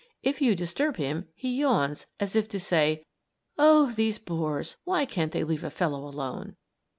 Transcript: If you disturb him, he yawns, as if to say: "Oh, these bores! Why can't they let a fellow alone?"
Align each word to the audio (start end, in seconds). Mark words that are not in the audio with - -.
If 0.23 0.41
you 0.41 0.55
disturb 0.55 0.97
him, 0.97 1.27
he 1.35 1.57
yawns, 1.59 2.07
as 2.19 2.35
if 2.35 2.47
to 2.49 2.59
say: 2.59 3.05
"Oh, 3.59 3.91
these 3.91 4.17
bores! 4.17 4.75
Why 4.83 5.05
can't 5.05 5.31
they 5.31 5.43
let 5.43 5.61
a 5.61 5.69
fellow 5.69 6.07
alone?" 6.07 6.55